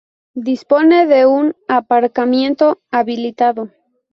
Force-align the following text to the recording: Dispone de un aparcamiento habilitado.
Dispone 0.43 1.05
de 1.05 1.27
un 1.27 1.55
aparcamiento 1.67 2.81
habilitado. 2.89 3.69